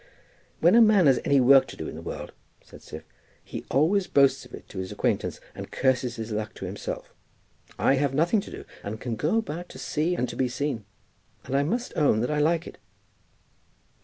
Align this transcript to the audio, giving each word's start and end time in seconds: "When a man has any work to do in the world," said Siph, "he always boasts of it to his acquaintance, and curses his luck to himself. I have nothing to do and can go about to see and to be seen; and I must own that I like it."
"When 0.61 0.73
a 0.73 0.81
man 0.81 1.05
has 1.05 1.19
any 1.23 1.39
work 1.39 1.67
to 1.67 1.77
do 1.77 1.87
in 1.87 1.93
the 1.93 2.01
world," 2.01 2.31
said 2.63 2.81
Siph, 2.81 3.03
"he 3.45 3.65
always 3.69 4.07
boasts 4.07 4.45
of 4.45 4.53
it 4.55 4.67
to 4.69 4.79
his 4.79 4.91
acquaintance, 4.91 5.39
and 5.53 5.69
curses 5.69 6.15
his 6.15 6.31
luck 6.31 6.55
to 6.55 6.65
himself. 6.65 7.13
I 7.77 7.93
have 7.97 8.15
nothing 8.15 8.41
to 8.41 8.49
do 8.49 8.65
and 8.83 8.99
can 8.99 9.15
go 9.15 9.37
about 9.37 9.69
to 9.69 9.77
see 9.77 10.15
and 10.15 10.27
to 10.29 10.35
be 10.35 10.49
seen; 10.49 10.85
and 11.45 11.55
I 11.55 11.61
must 11.61 11.95
own 11.95 12.21
that 12.21 12.31
I 12.31 12.39
like 12.39 12.65
it." 12.65 12.79